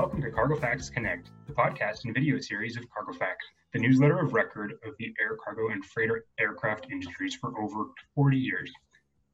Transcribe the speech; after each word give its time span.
welcome 0.00 0.22
to 0.22 0.30
CargoFacts 0.30 0.90
Connect, 0.90 1.28
the 1.46 1.52
podcast 1.52 2.06
and 2.06 2.14
video 2.14 2.40
series 2.40 2.78
of 2.78 2.84
CargoFacts, 2.84 3.44
the 3.74 3.78
newsletter 3.78 4.18
of 4.18 4.32
record 4.32 4.72
of 4.82 4.94
the 4.98 5.12
air 5.20 5.36
cargo 5.44 5.68
and 5.68 5.84
freighter 5.84 6.24
aircraft 6.40 6.86
industries 6.90 7.34
for 7.34 7.52
over 7.60 7.84
40 8.14 8.38
years. 8.38 8.72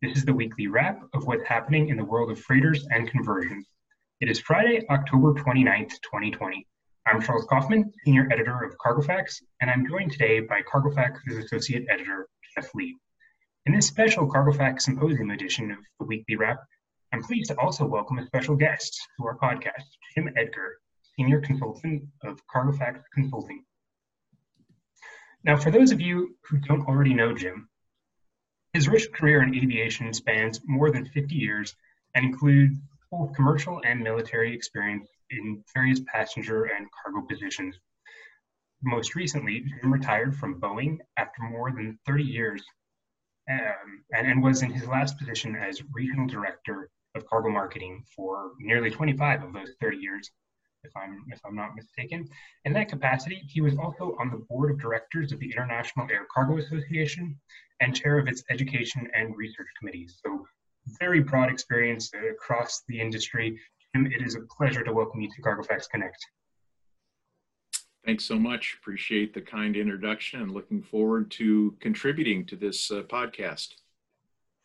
This 0.02 0.16
is 0.16 0.24
the 0.24 0.34
weekly 0.34 0.66
wrap 0.66 1.00
of 1.14 1.24
what's 1.24 1.44
happening 1.44 1.90
in 1.90 1.96
the 1.96 2.04
world 2.04 2.32
of 2.32 2.40
freighters 2.40 2.84
and 2.90 3.08
conversions. 3.08 3.64
It 4.20 4.28
is 4.28 4.40
Friday, 4.40 4.84
October 4.90 5.34
29th, 5.34 6.00
2020. 6.02 6.66
I'm 7.06 7.22
Charles 7.22 7.46
Kaufman, 7.48 7.92
Senior 8.04 8.26
Editor 8.32 8.64
of 8.64 8.76
CargoFacts, 8.84 9.42
and 9.60 9.70
I'm 9.70 9.86
joined 9.86 10.10
today 10.10 10.40
by 10.40 10.62
CargoFacts' 10.62 11.44
Associate 11.44 11.86
Editor, 11.88 12.26
Jeff 12.56 12.74
Lee. 12.74 12.96
In 13.66 13.72
this 13.72 13.86
special 13.86 14.28
CargoFacts 14.28 14.82
Symposium 14.82 15.30
edition 15.30 15.70
of 15.70 15.78
the 16.00 16.06
weekly 16.06 16.34
wrap, 16.34 16.58
I'm 17.12 17.22
pleased 17.22 17.50
to 17.50 17.58
also 17.58 17.86
welcome 17.86 18.18
a 18.18 18.26
special 18.26 18.56
guest 18.56 19.00
to 19.16 19.26
our 19.26 19.38
podcast, 19.38 19.84
Jim 20.14 20.28
Edgar, 20.36 20.78
Senior 21.16 21.40
Consultant 21.40 22.02
of 22.24 22.40
CargoFacts 22.52 23.04
Consulting. 23.14 23.64
Now, 25.44 25.56
for 25.56 25.70
those 25.70 25.92
of 25.92 26.00
you 26.00 26.36
who 26.42 26.58
don't 26.58 26.86
already 26.86 27.14
know 27.14 27.32
Jim, 27.32 27.68
his 28.72 28.88
rich 28.88 29.10
career 29.12 29.42
in 29.42 29.54
aviation 29.54 30.12
spans 30.12 30.60
more 30.66 30.90
than 30.90 31.06
50 31.06 31.34
years 31.34 31.74
and 32.14 32.24
includes 32.24 32.76
both 33.10 33.34
commercial 33.34 33.80
and 33.84 34.02
military 34.02 34.52
experience 34.52 35.08
in 35.30 35.62
various 35.74 36.00
passenger 36.12 36.64
and 36.64 36.88
cargo 36.90 37.26
positions. 37.26 37.78
Most 38.82 39.14
recently, 39.14 39.60
Jim 39.60 39.92
retired 39.92 40.36
from 40.36 40.60
Boeing 40.60 40.98
after 41.16 41.42
more 41.42 41.70
than 41.70 41.98
30 42.04 42.24
years 42.24 42.62
um, 43.48 44.04
and, 44.12 44.26
and 44.26 44.42
was 44.42 44.62
in 44.62 44.70
his 44.70 44.88
last 44.88 45.16
position 45.18 45.54
as 45.54 45.82
regional 45.94 46.26
director 46.26 46.90
of 47.16 47.26
cargo 47.26 47.48
marketing 47.48 48.04
for 48.14 48.52
nearly 48.58 48.90
25 48.90 49.44
of 49.44 49.52
those 49.52 49.70
30 49.80 49.96
years, 49.96 50.30
if 50.84 50.92
I'm 50.96 51.24
if 51.28 51.40
I'm 51.44 51.54
not 51.54 51.74
mistaken. 51.74 52.28
In 52.64 52.72
that 52.74 52.88
capacity, 52.88 53.42
he 53.48 53.60
was 53.60 53.76
also 53.78 54.16
on 54.20 54.30
the 54.30 54.44
board 54.48 54.70
of 54.70 54.80
directors 54.80 55.32
of 55.32 55.40
the 55.40 55.50
International 55.50 56.06
Air 56.10 56.26
Cargo 56.32 56.58
Association 56.58 57.38
and 57.80 57.94
chair 57.94 58.18
of 58.18 58.28
its 58.28 58.42
education 58.50 59.08
and 59.14 59.36
research 59.36 59.68
committees. 59.78 60.18
So, 60.24 60.46
very 61.00 61.20
broad 61.20 61.50
experience 61.50 62.10
across 62.14 62.82
the 62.88 63.00
industry. 63.00 63.58
Jim, 63.94 64.06
it 64.06 64.24
is 64.24 64.36
a 64.36 64.40
pleasure 64.56 64.84
to 64.84 64.92
welcome 64.92 65.20
you 65.20 65.30
to 65.34 65.42
Cargo 65.42 65.62
CargoFacts 65.62 65.90
Connect. 65.90 66.18
Thanks 68.04 68.24
so 68.24 68.38
much. 68.38 68.76
Appreciate 68.80 69.34
the 69.34 69.40
kind 69.40 69.76
introduction 69.76 70.40
and 70.40 70.52
looking 70.52 70.80
forward 70.80 71.28
to 71.32 71.76
contributing 71.80 72.46
to 72.46 72.54
this 72.54 72.88
uh, 72.92 73.02
podcast 73.02 73.74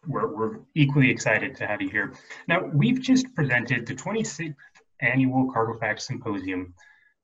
we're, 0.07 0.27
we're 0.27 0.59
equally 0.75 1.09
excited 1.09 1.55
to 1.57 1.67
have 1.67 1.81
you 1.81 1.89
here. 1.89 2.13
Now, 2.47 2.65
we've 2.73 3.01
just 3.01 3.33
presented 3.35 3.85
the 3.85 3.95
26th 3.95 4.55
annual 5.01 5.51
CargoFacts 5.53 6.01
Symposium, 6.01 6.73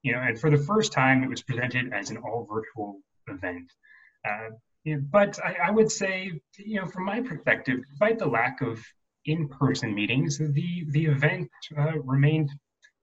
you 0.03 0.11
know, 0.13 0.19
and 0.19 0.39
for 0.39 0.49
the 0.49 0.57
first 0.57 0.91
time, 0.91 1.23
it 1.23 1.29
was 1.29 1.41
presented 1.41 1.93
as 1.93 2.09
an 2.09 2.17
all 2.17 2.47
virtual 2.49 2.99
event. 3.27 3.71
Uh, 4.27 4.49
but 5.09 5.37
I, 5.43 5.67
I, 5.67 5.71
would 5.71 5.91
say, 5.91 6.31
you 6.57 6.79
know, 6.79 6.87
from 6.87 7.05
my 7.05 7.21
perspective, 7.21 7.79
despite 7.89 8.19
the 8.19 8.27
lack 8.27 8.61
of 8.61 8.83
in-person 9.25 9.93
meetings, 9.93 10.37
the 10.37 10.85
the 10.89 11.05
event 11.05 11.49
uh, 11.77 11.99
remained 11.99 12.49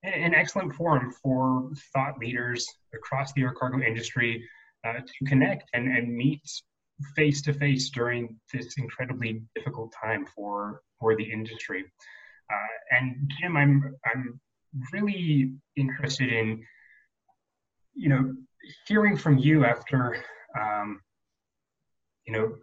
an 0.03 0.35
excellent 0.35 0.75
forum 0.75 1.13
for 1.23 1.71
thought 1.93 2.19
leaders 2.19 2.67
across 2.95 3.33
the 3.33 3.43
air 3.43 3.53
cargo 3.53 3.81
industry 3.81 4.47
uh, 4.87 4.95
to 4.95 5.25
connect 5.27 5.69
and, 5.75 5.89
and 5.89 6.15
meet 6.15 6.43
face 7.17 7.43
to 7.43 7.53
face 7.53 7.91
during 7.91 8.37
this 8.53 8.77
incredibly 8.79 9.43
difficult 9.55 9.93
time 10.01 10.27
for 10.27 10.83
for 11.01 11.17
the 11.17 11.25
industry. 11.25 11.85
Uh, 12.53 12.97
and 12.97 13.31
Jim, 13.39 13.57
I'm 13.57 13.97
I'm 14.05 14.41
really 14.93 15.53
interested 15.77 16.33
in 16.33 16.65
you 17.95 18.09
know 18.09 18.35
hearing 18.87 19.17
from 19.17 19.39
you 19.39 19.65
after 19.65 20.23
um, 20.59 21.01
you 22.27 22.33
know 22.33 22.57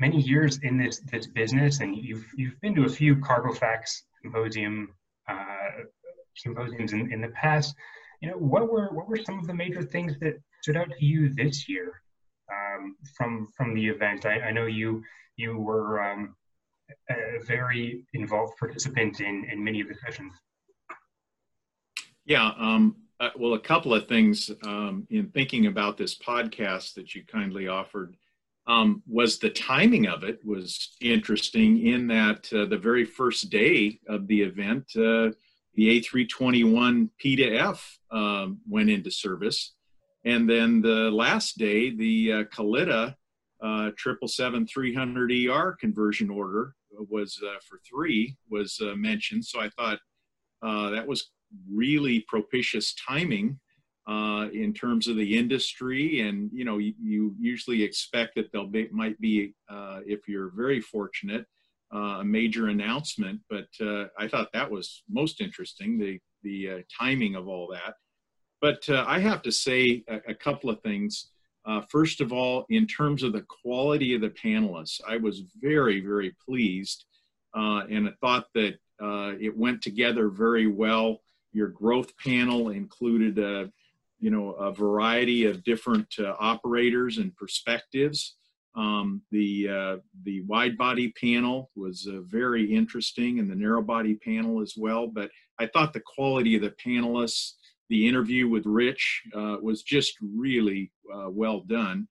many 0.00 0.20
years 0.20 0.58
in 0.62 0.78
this 0.78 1.00
this 1.00 1.26
business, 1.26 1.80
and 1.80 1.96
you've 1.96 2.26
you've 2.36 2.60
been 2.60 2.74
to 2.74 2.84
a 2.84 2.88
few 2.88 3.16
CargoFacts 3.16 4.02
symposium 4.22 4.94
uh, 5.28 5.84
symposiums 6.36 6.92
in, 6.92 7.12
in 7.12 7.20
the 7.20 7.28
past. 7.28 7.74
You 8.20 8.30
know, 8.30 8.36
what 8.36 8.70
were 8.70 8.88
what 8.92 9.08
were 9.08 9.22
some 9.24 9.38
of 9.38 9.46
the 9.46 9.54
major 9.54 9.82
things 9.82 10.14
that 10.20 10.40
stood 10.62 10.76
out 10.76 10.88
to 10.90 11.04
you 11.04 11.28
this 11.34 11.68
year 11.68 12.02
um, 12.52 12.96
from 13.16 13.48
from 13.56 13.74
the 13.74 13.86
event. 13.86 14.26
I, 14.26 14.40
I, 14.40 14.52
know 14.52 14.66
you 14.66 15.02
you 15.36 15.58
were 15.58 16.02
um, 16.02 16.34
a 17.10 17.42
very 17.44 18.04
involved 18.14 18.56
participant 18.58 19.20
in 19.20 19.46
in 19.50 19.62
many 19.62 19.80
of 19.80 19.88
the 19.88 19.94
sessions. 19.94 20.32
Yeah, 22.24 22.52
um, 22.58 22.96
uh, 23.20 23.30
well, 23.36 23.54
a 23.54 23.60
couple 23.60 23.94
of 23.94 24.06
things 24.06 24.50
um, 24.62 25.06
in 25.10 25.28
thinking 25.30 25.66
about 25.66 25.96
this 25.96 26.16
podcast 26.16 26.94
that 26.94 27.14
you 27.14 27.24
kindly 27.24 27.68
offered. 27.68 28.16
Um, 28.66 29.02
was 29.06 29.38
the 29.38 29.48
timing 29.48 30.06
of 30.06 30.24
it 30.24 30.44
was 30.44 30.94
interesting 31.00 31.86
in 31.86 32.06
that 32.08 32.52
uh, 32.52 32.66
the 32.66 32.76
very 32.76 33.06
first 33.06 33.48
day 33.48 33.98
of 34.06 34.26
the 34.26 34.42
event, 34.42 34.84
uh, 34.94 35.32
the 35.74 36.02
A321 36.02 37.08
P 37.18 37.34
to 37.36 37.56
F 37.56 37.98
um, 38.10 38.58
went 38.68 38.90
into 38.90 39.10
service, 39.10 39.72
and 40.28 40.48
then 40.48 40.82
the 40.82 41.10
last 41.10 41.56
day, 41.56 41.88
the 41.88 42.32
uh, 42.32 42.44
Kalitta 42.54 43.14
uh, 43.62 43.90
777-300ER 44.06 45.78
conversion 45.78 46.28
order 46.28 46.74
was 46.92 47.40
uh, 47.42 47.56
for 47.66 47.80
three 47.88 48.36
was 48.50 48.78
uh, 48.82 48.94
mentioned. 48.94 49.46
So 49.46 49.58
I 49.58 49.70
thought 49.70 49.98
uh, 50.62 50.90
that 50.90 51.06
was 51.06 51.30
really 51.72 52.26
propitious 52.28 52.94
timing 52.94 53.58
uh, 54.06 54.48
in 54.52 54.74
terms 54.74 55.08
of 55.08 55.16
the 55.16 55.38
industry. 55.38 56.20
And, 56.20 56.50
you 56.52 56.66
know, 56.66 56.76
you, 56.76 56.92
you 57.02 57.34
usually 57.40 57.82
expect 57.82 58.34
that 58.34 58.52
there'll 58.52 58.66
be, 58.66 58.86
might 58.92 59.18
be, 59.22 59.54
uh, 59.70 60.00
if 60.06 60.28
you're 60.28 60.52
very 60.54 60.82
fortunate, 60.82 61.46
a 61.90 62.22
major 62.22 62.68
announcement. 62.68 63.40
But 63.48 63.68
I 64.18 64.28
thought 64.28 64.52
that 64.52 64.70
was 64.70 65.04
most 65.08 65.40
interesting, 65.40 65.98
the, 65.98 66.18
the 66.42 66.84
timing 67.00 67.34
of 67.34 67.48
all 67.48 67.66
that. 67.72 67.94
But 68.60 68.88
uh, 68.88 69.04
I 69.06 69.18
have 69.20 69.42
to 69.42 69.52
say 69.52 70.04
a, 70.08 70.16
a 70.28 70.34
couple 70.34 70.70
of 70.70 70.80
things. 70.82 71.30
Uh, 71.64 71.82
first 71.90 72.20
of 72.20 72.32
all, 72.32 72.64
in 72.70 72.86
terms 72.86 73.22
of 73.22 73.32
the 73.32 73.44
quality 73.62 74.14
of 74.14 74.20
the 74.20 74.30
panelists, 74.30 75.00
I 75.06 75.18
was 75.18 75.42
very, 75.60 76.00
very 76.00 76.34
pleased 76.44 77.04
uh, 77.54 77.82
and 77.90 78.08
I 78.08 78.12
thought 78.20 78.46
that 78.54 78.74
uh, 79.02 79.32
it 79.40 79.56
went 79.56 79.82
together 79.82 80.28
very 80.28 80.66
well. 80.66 81.22
Your 81.52 81.68
growth 81.68 82.16
panel 82.18 82.70
included 82.70 83.38
a, 83.38 83.70
you 84.20 84.30
know, 84.30 84.50
a 84.52 84.72
variety 84.72 85.44
of 85.46 85.64
different 85.64 86.14
uh, 86.18 86.34
operators 86.38 87.18
and 87.18 87.34
perspectives. 87.36 88.36
Um, 88.74 89.22
the 89.32 89.68
uh, 89.68 89.96
the 90.24 90.42
wide 90.42 90.76
body 90.76 91.12
panel 91.20 91.70
was 91.74 92.06
uh, 92.06 92.20
very 92.20 92.72
interesting, 92.72 93.38
and 93.38 93.50
the 93.50 93.56
narrow 93.56 93.82
body 93.82 94.14
panel 94.14 94.60
as 94.60 94.74
well. 94.76 95.08
But 95.08 95.30
I 95.58 95.66
thought 95.66 95.92
the 95.92 96.02
quality 96.14 96.54
of 96.54 96.62
the 96.62 96.74
panelists 96.84 97.54
the 97.88 98.06
interview 98.06 98.48
with 98.48 98.66
Rich 98.66 99.22
uh, 99.34 99.56
was 99.60 99.82
just 99.82 100.14
really 100.20 100.90
uh, 101.12 101.30
well 101.30 101.60
done. 101.60 102.08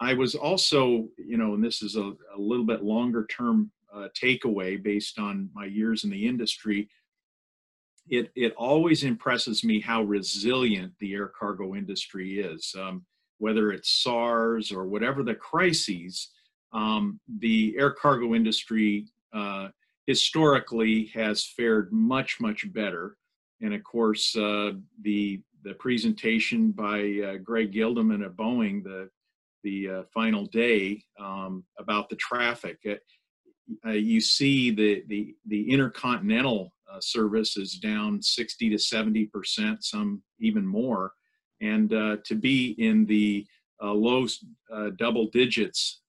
I 0.00 0.14
was 0.14 0.34
also, 0.34 1.08
you 1.16 1.36
know, 1.36 1.54
and 1.54 1.64
this 1.64 1.82
is 1.82 1.96
a, 1.96 2.12
a 2.34 2.38
little 2.38 2.64
bit 2.64 2.84
longer 2.84 3.26
term 3.26 3.70
uh, 3.92 4.08
takeaway 4.20 4.80
based 4.80 5.18
on 5.18 5.50
my 5.54 5.64
years 5.64 6.04
in 6.04 6.10
the 6.10 6.26
industry. 6.26 6.88
It, 8.08 8.30
it 8.36 8.54
always 8.56 9.02
impresses 9.02 9.64
me 9.64 9.80
how 9.80 10.02
resilient 10.02 10.92
the 11.00 11.14
air 11.14 11.28
cargo 11.28 11.74
industry 11.74 12.40
is. 12.40 12.74
Um, 12.78 13.04
whether 13.38 13.70
it's 13.70 14.02
SARS 14.02 14.72
or 14.72 14.86
whatever 14.86 15.22
the 15.22 15.34
crises, 15.34 16.30
um, 16.72 17.20
the 17.38 17.74
air 17.78 17.90
cargo 17.90 18.34
industry 18.34 19.06
uh, 19.32 19.68
historically 20.06 21.06
has 21.14 21.44
fared 21.44 21.92
much, 21.92 22.40
much 22.40 22.70
better 22.72 23.16
and 23.60 23.74
of 23.74 23.82
course 23.84 24.36
uh, 24.36 24.72
the 25.02 25.40
the 25.64 25.74
presentation 25.74 26.70
by 26.70 27.20
uh, 27.26 27.36
Greg 27.38 27.72
Gilderman 27.72 28.24
at 28.24 28.36
Boeing 28.36 28.82
the 28.82 29.08
the 29.64 29.88
uh, 29.88 30.02
final 30.14 30.46
day 30.46 31.02
um, 31.18 31.64
about 31.78 32.08
the 32.08 32.16
traffic. 32.16 32.78
Uh, 32.88 32.94
uh, 33.86 33.92
you 33.92 34.20
see 34.20 34.70
the 34.70 35.02
the 35.08 35.34
the 35.46 35.70
intercontinental 35.70 36.72
uh, 36.90 37.00
service 37.00 37.56
is 37.56 37.74
down 37.74 38.22
60 38.22 38.70
to 38.70 38.78
70 38.78 39.26
percent, 39.26 39.84
some 39.84 40.22
even 40.40 40.66
more, 40.66 41.12
and 41.60 41.90
to 41.90 42.34
be 42.34 42.74
in 42.78 43.04
the 43.06 43.46
low 43.82 44.26
double 44.96 45.28
digits 45.30 46.00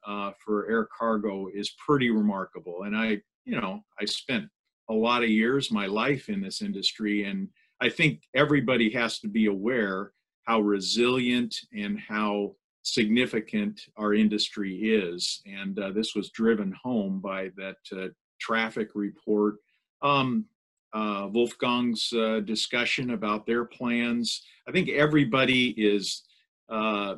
for 0.46 0.70
air 0.70 0.88
cargo 0.98 1.48
is 1.54 1.76
pretty 1.86 2.10
remarkable. 2.10 2.84
And 2.84 2.96
I, 2.96 3.22
you 3.46 3.60
know, 3.60 3.82
I 4.00 4.06
spent 4.06 4.46
a 4.90 4.94
lot 4.94 5.24
of 5.24 5.30
years, 5.30 5.72
my 5.72 5.86
life 5.86 6.30
in 6.30 6.42
this 6.42 6.62
industry, 6.62 7.24
and 7.24 7.48
I 7.82 7.90
think 7.90 8.24
everybody 8.36 8.90
has 8.92 9.20
to 9.20 9.28
be 9.28 9.46
aware 9.46 10.12
how 10.46 10.62
resilient 10.62 11.56
and 11.74 12.00
how 12.00 12.56
significant 12.82 13.82
our 13.98 14.14
industry 14.14 14.76
is. 14.76 15.42
And 15.46 15.78
uh, 15.80 15.92
this 15.92 16.16
was 16.16 16.32
driven 16.32 16.74
home 16.84 17.20
by 17.20 17.52
that 17.56 17.78
uh, 17.96 18.08
traffic 18.40 18.90
report. 18.96 19.56
Um, 20.02 20.46
uh, 20.94 21.28
Wolfgang's 21.32 22.12
uh, 22.14 22.40
discussion 22.40 23.12
about 23.12 23.46
their 23.46 23.64
plans. 23.64 24.44
I 24.68 24.72
think 24.72 24.90
everybody 24.90 25.70
is 25.78 26.24
uh, 26.70 27.16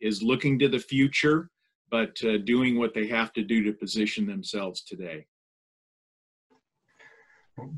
is 0.00 0.22
looking 0.22 0.58
to 0.58 0.68
the 0.68 0.78
future, 0.78 1.50
but 1.90 2.16
uh, 2.24 2.38
doing 2.38 2.78
what 2.78 2.92
they 2.92 3.06
have 3.06 3.32
to 3.32 3.42
do 3.42 3.62
to 3.62 3.72
position 3.72 4.26
themselves 4.26 4.82
today. 4.82 5.26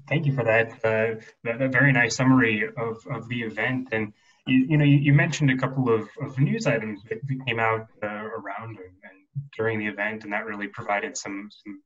Thank 0.08 0.26
you 0.26 0.34
for 0.34 0.44
that. 0.44 0.84
Uh, 0.84 1.20
very 1.69 1.93
nice 1.93 2.17
summary 2.17 2.64
of, 2.76 3.06
of 3.11 3.28
the 3.28 3.43
event. 3.43 3.88
And 3.93 4.12
you, 4.46 4.67
you 4.70 4.78
know, 4.78 4.84
you, 4.84 4.96
you, 4.96 5.12
mentioned 5.12 5.50
a 5.50 5.56
couple 5.56 5.93
of, 5.93 6.08
of 6.23 6.38
news 6.38 6.67
items 6.67 7.02
that 7.11 7.19
came 7.46 7.58
out 7.58 7.88
uh, 8.02 8.06
around 8.06 8.78
and, 8.78 8.78
and, 8.78 9.20
during 9.55 9.78
the 9.78 9.87
event, 9.87 10.25
and 10.25 10.32
that 10.32 10.46
really 10.46 10.67
provided 10.67 11.17
some 11.17 11.50
some 11.62 11.82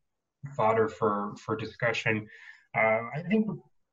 fodder 0.56 0.88
for 0.88 1.34
for 1.44 1.56
discussion. 1.56 2.28
Uh, 2.76 3.00
I 3.16 3.22
think 3.28 3.48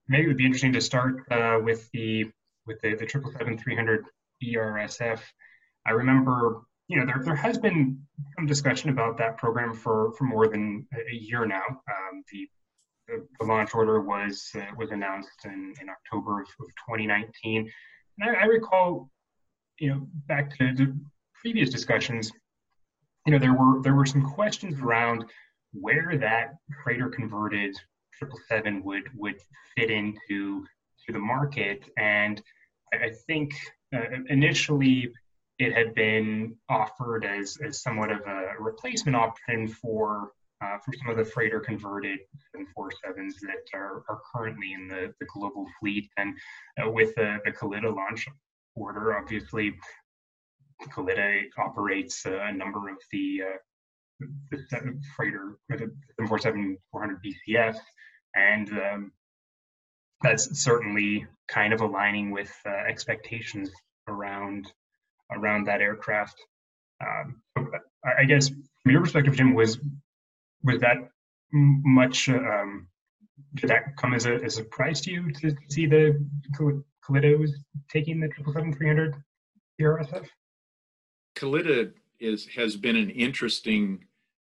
maybe 0.08 0.26
it 0.26 0.28
would 0.28 0.38
be 0.38 0.46
interesting 0.46 0.74
to 0.74 0.82
start 0.82 1.24
uh, 1.32 1.60
with 1.64 1.90
the 1.92 2.26
with 2.68 2.80
the 2.82 2.94
the 2.94 3.06
triple 3.06 3.32
seven 3.32 3.58
three 3.58 3.76
hundred 3.76 4.06
ERSF. 4.44 5.22
I 5.88 5.92
remember, 5.92 6.62
you 6.88 7.00
know, 7.00 7.06
there, 7.06 7.22
there 7.24 7.36
has 7.36 7.58
been 7.58 8.02
some 8.36 8.46
discussion 8.46 8.92
about 8.92 9.18
that 9.18 9.38
program 9.38 9.74
for 9.74 10.12
for 10.18 10.26
more 10.26 10.48
than 10.48 10.88
a 10.94 11.16
year 11.16 11.46
now. 11.48 11.64
Um, 11.68 12.24
the, 12.32 12.48
the, 13.08 13.46
launch 13.46 13.74
order 13.74 14.02
was 14.02 14.52
uh, 14.56 14.66
was 14.78 14.92
announced 14.92 15.46
in, 15.46 15.74
in 15.82 15.90
October 15.90 16.42
of, 16.42 16.48
of 16.60 16.68
2019, 16.88 17.72
and 18.20 18.30
I, 18.30 18.42
I 18.42 18.46
recall, 18.46 19.10
you 19.80 19.90
know, 19.90 20.08
back 20.28 20.58
to 20.58 20.74
the 20.74 20.96
previous 21.42 21.70
discussions, 21.70 22.32
you 23.26 23.32
know, 23.32 23.40
there 23.40 23.54
were 23.54 23.82
there 23.82 23.96
were 23.96 24.06
some 24.06 24.24
questions 24.24 24.80
around 24.80 25.26
where 25.74 26.18
that 26.18 26.56
freighter 26.84 27.10
converted 27.10 27.76
777 28.20 28.84
would 28.84 29.04
would 29.16 29.36
fit 29.76 29.92
into 29.92 30.66
to 31.08 31.14
the 31.14 31.20
market. 31.20 31.90
And 31.98 32.42
I 32.94 33.12
think 33.26 33.54
uh, 33.94 34.00
initially 34.30 35.12
it 35.60 35.74
had 35.74 35.96
been 35.96 36.56
offered 36.70 37.26
as, 37.26 37.58
as 37.66 37.82
somewhat 37.82 38.12
of 38.12 38.22
a 38.28 38.54
replacement 38.60 39.16
option 39.16 39.68
for 39.68 40.32
uh, 40.62 40.78
for 40.84 40.94
some 40.94 41.10
of 41.10 41.18
the 41.18 41.26
freighter 41.26 41.60
converted 41.60 42.20
747s 42.56 43.34
that 43.42 43.78
are, 43.78 44.04
are 44.10 44.22
currently 44.34 44.74
in 44.74 44.88
the, 44.88 45.14
the 45.20 45.28
global 45.34 45.66
fleet. 45.80 46.10
And 46.18 46.36
uh, 46.82 46.90
with 46.90 47.16
the, 47.16 47.38
the 47.46 47.52
Kalitta 47.52 47.94
launch 47.94 48.28
order, 48.76 49.18
obviously, 49.18 49.74
Kalitta 50.90 51.44
operates 51.58 52.26
a 52.26 52.52
number 52.54 52.90
of 52.90 52.98
the, 53.12 53.42
uh, 53.44 54.26
the 54.52 55.00
freighter, 55.16 55.58
the 55.70 55.92
747 56.18 56.78
400 56.92 57.24
BCF 57.24 57.78
and 58.38 58.70
um, 58.72 59.12
that's 60.22 60.64
certainly 60.64 61.26
kind 61.48 61.74
of 61.74 61.82
aligning 61.82 62.32
with 62.32 62.54
uh, 62.66 62.70
expectations 62.88 63.70
around 64.08 64.72
around 65.32 65.66
that 65.66 65.82
aircraft. 65.82 66.36
Um, 67.02 67.42
I 68.04 68.24
guess 68.24 68.50
from 68.50 68.92
your 68.92 69.02
perspective, 69.02 69.36
Jim, 69.36 69.54
was 69.54 69.80
was 70.64 70.80
that 70.82 70.98
much? 71.52 72.30
Um, 72.30 72.88
did 73.56 73.70
that 73.70 73.96
come 73.98 74.14
as 74.14 74.26
a, 74.26 74.36
as 74.36 74.54
a 74.54 74.64
surprise 74.64 75.02
to 75.02 75.12
you 75.12 75.32
to 75.32 75.56
see 75.70 75.86
the 75.86 76.26
Kalitta 77.08 77.38
was 77.38 77.54
taking 77.90 78.20
the 78.20 78.28
triple 78.28 78.54
seven 78.54 78.74
three 78.74 78.88
hundred 78.88 79.16
ERSF? 79.82 80.28
Kalitta 81.36 81.92
is 82.20 82.48
has 82.48 82.76
been 82.76 82.96
an 82.96 83.10
interesting 83.12 84.04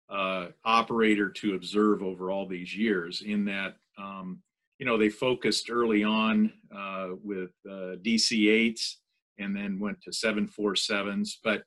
uh, 0.10 0.48
operator 0.63 1.30
to 1.30 1.56
observe 1.56 2.04
over 2.04 2.30
all 2.30 2.48
these 2.48 2.75
years 2.75 3.24
in 3.25 3.45
that 3.45 3.75
um, 3.98 4.39
you 4.77 4.86
know 4.86 4.98
they 4.98 5.10
focused 5.10 5.69
early 5.69 6.04
on 6.04 6.51
uh, 6.75 7.10
with 7.24 7.51
uh, 7.68 7.95
DC-8s 8.06 8.95
and 9.39 9.56
then 9.56 9.80
went 9.80 10.00
to 10.01 10.12
747s 10.12 11.31
but 11.44 11.63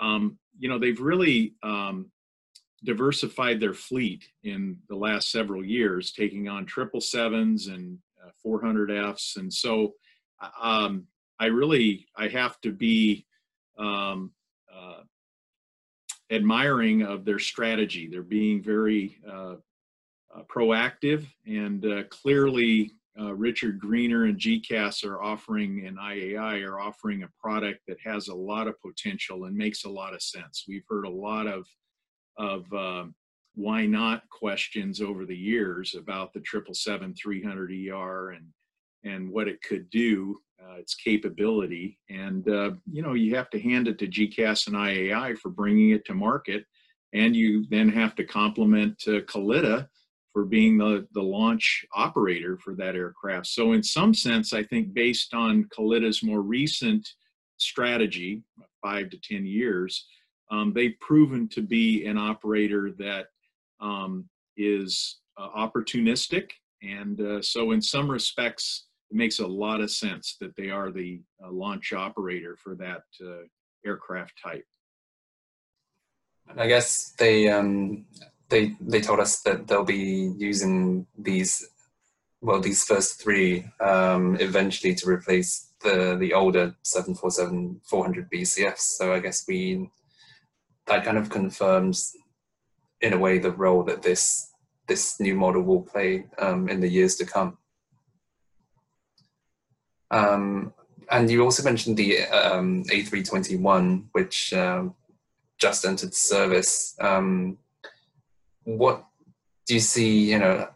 um, 0.00 0.38
you 0.58 0.68
know 0.68 0.78
they've 0.78 1.00
really 1.00 1.54
um, 1.62 2.10
diversified 2.84 3.60
their 3.60 3.74
fleet 3.74 4.28
in 4.44 4.78
the 4.88 4.96
last 4.96 5.30
several 5.30 5.64
years 5.64 6.12
taking 6.12 6.48
on 6.48 6.64
triple 6.64 7.00
sevens 7.00 7.66
and 7.68 7.98
400fs 8.44 9.36
uh, 9.36 9.40
and 9.40 9.52
so 9.52 9.94
um, 10.60 11.06
i 11.40 11.46
really 11.46 12.06
i 12.16 12.28
have 12.28 12.60
to 12.60 12.70
be 12.70 13.26
um, 13.78 14.32
uh, 14.72 15.02
admiring 16.30 17.02
of 17.02 17.24
their 17.24 17.38
strategy. 17.38 18.06
They're 18.06 18.22
being 18.22 18.62
very 18.62 19.18
uh, 19.28 19.54
uh, 20.34 20.42
proactive 20.52 21.26
and 21.46 21.84
uh, 21.84 22.02
clearly 22.04 22.92
uh, 23.18 23.34
Richard 23.34 23.80
Greener 23.80 24.26
and 24.26 24.38
GECAS 24.38 25.04
are 25.04 25.22
offering 25.22 25.86
and 25.86 25.98
IAI 25.98 26.64
are 26.64 26.78
offering 26.78 27.22
a 27.22 27.30
product 27.40 27.80
that 27.88 27.98
has 28.04 28.28
a 28.28 28.34
lot 28.34 28.68
of 28.68 28.80
potential 28.80 29.44
and 29.44 29.56
makes 29.56 29.84
a 29.84 29.88
lot 29.88 30.14
of 30.14 30.22
sense. 30.22 30.64
We've 30.68 30.84
heard 30.88 31.04
a 31.04 31.10
lot 31.10 31.46
of 31.46 31.66
of 32.38 32.72
um, 32.72 33.14
why 33.54 33.86
not 33.86 34.28
questions 34.30 35.00
over 35.00 35.26
the 35.26 35.36
years 35.36 35.94
about 35.94 36.32
the 36.32 36.40
777 36.40 37.14
300 37.14 37.72
ER 37.90 38.30
and 38.30 38.46
and 39.04 39.30
what 39.30 39.48
it 39.48 39.62
could 39.62 39.88
do 39.90 40.40
uh, 40.62 40.74
its 40.74 40.94
capability. 40.94 41.98
And, 42.10 42.48
uh, 42.48 42.72
you 42.90 43.02
know, 43.02 43.14
you 43.14 43.34
have 43.36 43.50
to 43.50 43.60
hand 43.60 43.88
it 43.88 43.98
to 43.98 44.06
GECAS 44.06 44.66
and 44.66 44.76
IAI 44.76 45.38
for 45.38 45.50
bringing 45.50 45.90
it 45.90 46.04
to 46.06 46.14
market. 46.14 46.64
And 47.12 47.34
you 47.34 47.64
then 47.70 47.88
have 47.88 48.14
to 48.16 48.24
compliment 48.24 49.02
uh, 49.06 49.20
Kalitta 49.20 49.88
for 50.32 50.44
being 50.44 50.76
the, 50.76 51.06
the 51.12 51.22
launch 51.22 51.84
operator 51.94 52.58
for 52.58 52.74
that 52.74 52.96
aircraft. 52.96 53.46
So, 53.46 53.72
in 53.72 53.82
some 53.82 54.12
sense, 54.12 54.52
I 54.52 54.62
think 54.62 54.92
based 54.92 55.32
on 55.32 55.64
Kalitta's 55.76 56.22
more 56.22 56.42
recent 56.42 57.08
strategy, 57.56 58.42
five 58.82 59.10
to 59.10 59.18
10 59.18 59.46
years, 59.46 60.06
um, 60.50 60.72
they've 60.74 60.98
proven 61.00 61.48
to 61.48 61.62
be 61.62 62.06
an 62.06 62.16
operator 62.16 62.90
that 62.98 63.26
um, 63.80 64.28
is 64.56 65.18
uh, 65.36 65.48
opportunistic. 65.56 66.50
And 66.82 67.20
uh, 67.20 67.42
so, 67.42 67.72
in 67.72 67.82
some 67.82 68.10
respects, 68.10 68.86
it 69.10 69.16
makes 69.16 69.40
a 69.40 69.46
lot 69.46 69.80
of 69.80 69.90
sense 69.90 70.36
that 70.40 70.54
they 70.56 70.70
are 70.70 70.90
the 70.90 71.20
uh, 71.44 71.50
launch 71.50 71.92
operator 71.92 72.56
for 72.56 72.74
that 72.76 73.02
uh, 73.24 73.44
aircraft 73.84 74.34
type. 74.42 74.64
I 76.56 76.66
guess 76.66 77.14
they 77.18 77.48
um, 77.48 78.06
they 78.48 78.74
they 78.80 79.00
told 79.00 79.20
us 79.20 79.40
that 79.42 79.66
they'll 79.66 79.84
be 79.84 80.32
using 80.38 81.06
these 81.18 81.68
well 82.40 82.60
these 82.60 82.84
first 82.84 83.20
three 83.20 83.64
um, 83.80 84.36
eventually 84.40 84.94
to 84.94 85.08
replace 85.08 85.72
the 85.82 86.16
the 86.18 86.32
older 86.32 86.74
747 86.82 87.80
400 87.84 88.30
BCFs. 88.30 88.78
So 88.78 89.12
I 89.12 89.20
guess 89.20 89.44
we 89.46 89.90
that 90.88 91.04
kind 91.04 91.18
of 91.18 91.30
confirms 91.30 92.16
in 93.00 93.12
a 93.12 93.18
way 93.18 93.38
the 93.38 93.52
role 93.52 93.84
that 93.84 94.02
this 94.02 94.52
this 94.86 95.20
new 95.20 95.34
model 95.34 95.62
will 95.62 95.82
play 95.82 96.24
um, 96.38 96.68
in 96.68 96.80
the 96.80 96.88
years 96.88 97.14
to 97.16 97.26
come. 97.26 97.58
Um, 100.10 100.72
and 101.10 101.30
you 101.30 101.44
also 101.44 101.62
mentioned 101.62 101.98
the 101.98 102.22
um, 102.28 102.84
A321, 102.84 104.04
which 104.12 104.54
um, 104.54 104.94
just 105.58 105.84
entered 105.84 106.14
service. 106.14 106.96
Um, 107.00 107.58
what 108.64 109.04
do 109.66 109.74
you 109.74 109.80
see? 109.80 110.30
You 110.30 110.38
know, 110.38 110.68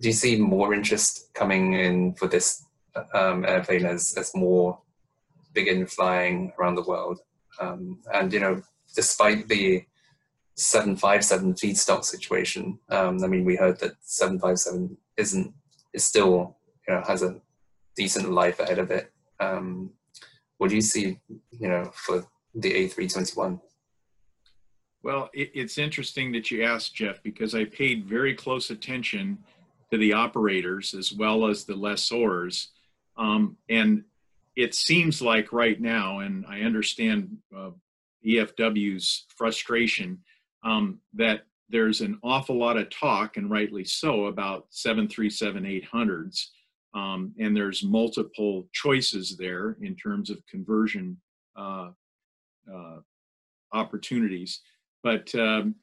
do 0.00 0.08
you 0.08 0.14
see 0.14 0.36
more 0.36 0.72
interest 0.72 1.28
coming 1.34 1.74
in 1.74 2.14
for 2.14 2.26
this 2.26 2.64
um, 3.12 3.44
airplane 3.44 3.84
as 3.84 4.14
as 4.16 4.34
more 4.34 4.78
begin 5.52 5.86
flying 5.86 6.52
around 6.58 6.76
the 6.76 6.84
world? 6.84 7.20
And 7.60 8.32
you 8.32 8.40
know, 8.40 8.62
despite 8.94 9.48
the 9.48 9.84
757 10.56 11.54
feedstock 11.54 12.04
situation, 12.04 12.78
I 12.88 13.10
mean, 13.12 13.44
we 13.44 13.56
heard 13.56 13.78
that 13.80 13.92
757 14.02 14.96
isn't 15.16 15.54
is 15.94 16.04
still 16.04 16.56
you 16.86 16.94
know 16.94 17.02
has 17.06 17.22
a 17.22 17.40
decent 17.96 18.30
life 18.30 18.60
ahead 18.60 18.78
of 18.78 18.90
it. 18.90 19.12
Um, 19.40 19.90
what 20.58 20.70
do 20.70 20.76
you 20.76 20.82
see, 20.82 21.18
you 21.50 21.68
know, 21.68 21.90
for 21.94 22.26
the 22.54 22.72
A321? 22.72 23.60
Well, 25.02 25.30
it, 25.32 25.50
it's 25.54 25.78
interesting 25.78 26.32
that 26.32 26.50
you 26.50 26.64
asked, 26.64 26.94
Jeff, 26.94 27.22
because 27.22 27.54
I 27.54 27.64
paid 27.64 28.06
very 28.06 28.34
close 28.34 28.70
attention 28.70 29.38
to 29.90 29.98
the 29.98 30.12
operators 30.12 30.94
as 30.94 31.12
well 31.12 31.46
as 31.46 31.64
the 31.64 31.74
lessors. 31.74 32.68
Um, 33.16 33.56
and 33.68 34.04
it 34.56 34.74
seems 34.74 35.22
like 35.22 35.52
right 35.52 35.80
now, 35.80 36.18
and 36.18 36.44
I 36.46 36.60
understand 36.62 37.38
uh, 37.56 37.70
EFW's 38.28 39.26
frustration, 39.36 40.18
um, 40.64 40.98
that 41.14 41.42
there's 41.68 42.00
an 42.00 42.18
awful 42.22 42.56
lot 42.56 42.76
of 42.76 42.90
talk, 42.90 43.36
and 43.36 43.50
rightly 43.50 43.84
so, 43.84 44.26
about 44.26 44.66
737 44.70 45.64
800s. 45.64 46.46
Um, 46.94 47.34
and 47.38 47.54
there's 47.54 47.84
multiple 47.84 48.68
choices 48.72 49.36
there 49.36 49.76
in 49.82 49.94
terms 49.94 50.30
of 50.30 50.44
conversion 50.50 51.18
uh, 51.56 51.90
uh, 52.72 52.98
opportunities. 53.72 54.60
But 55.02 55.32
um, 55.34 55.74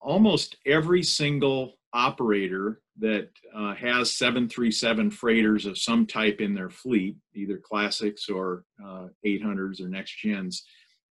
almost 0.00 0.56
every 0.66 1.02
single 1.02 1.74
operator 1.92 2.80
that 2.98 3.28
uh, 3.54 3.74
has 3.74 4.14
737 4.14 5.10
freighters 5.10 5.66
of 5.66 5.78
some 5.78 6.06
type 6.06 6.40
in 6.40 6.54
their 6.54 6.70
fleet, 6.70 7.16
either 7.34 7.58
classics 7.58 8.28
or 8.28 8.64
uh, 8.84 9.06
800s 9.24 9.80
or 9.80 9.88
next 9.88 10.18
gens, 10.18 10.64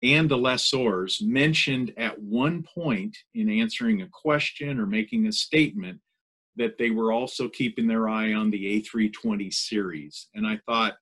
and 0.02 0.28
the 0.28 0.36
lessors 0.36 1.20
mentioned 1.20 1.92
at 1.96 2.20
one 2.20 2.62
point 2.62 3.16
in 3.34 3.50
answering 3.50 4.02
a 4.02 4.08
question 4.08 4.78
or 4.78 4.86
making 4.86 5.26
a 5.26 5.32
statement 5.32 6.00
that 6.56 6.78
they 6.78 6.90
were 6.90 7.12
also 7.12 7.48
keeping 7.48 7.86
their 7.86 8.08
eye 8.08 8.32
on 8.32 8.50
the 8.50 8.80
A320 8.80 9.52
series. 9.52 10.28
And 10.34 10.46
I 10.46 10.60
thought 10.66 10.96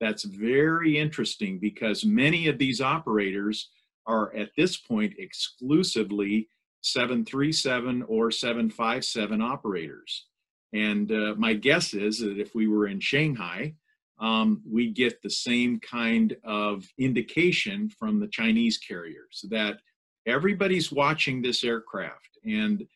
that's 0.00 0.24
very 0.24 0.98
interesting 0.98 1.58
because 1.58 2.04
many 2.04 2.48
of 2.48 2.58
these 2.58 2.80
operators 2.80 3.70
are 4.06 4.34
at 4.34 4.50
this 4.56 4.76
point 4.76 5.14
exclusively 5.18 6.48
737 6.82 8.02
or 8.02 8.30
757 8.30 9.40
operators. 9.40 10.26
And 10.72 11.12
uh, 11.12 11.34
my 11.36 11.54
guess 11.54 11.94
is 11.94 12.18
that 12.18 12.38
if 12.38 12.54
we 12.54 12.66
were 12.66 12.86
in 12.86 12.98
Shanghai, 12.98 13.74
um, 14.20 14.62
we 14.68 14.90
get 14.90 15.20
the 15.22 15.30
same 15.30 15.80
kind 15.80 16.36
of 16.44 16.86
indication 16.98 17.90
from 17.90 18.20
the 18.20 18.28
Chinese 18.28 18.78
carriers 18.78 19.44
that 19.50 19.78
everybody's 20.26 20.92
watching 20.92 21.42
this 21.42 21.64
aircraft. 21.64 22.38
And 22.44 22.86